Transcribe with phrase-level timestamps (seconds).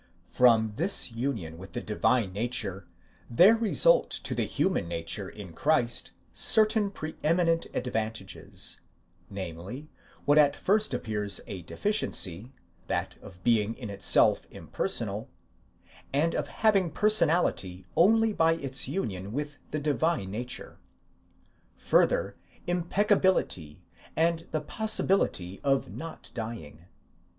[0.29, 2.87] From this union with the divine nature,
[3.29, 8.79] there result to the human nature in Christ certain pre eminent advantages:
[9.29, 9.91] namely,
[10.25, 12.51] what at first appears a deficiency,
[12.87, 15.29] that of being in itself impersonal,
[16.11, 20.79] and of having personality only by its union with the divine nature;
[21.77, 23.83] further, impeccability,
[24.15, 26.85] and the possibility of not dying.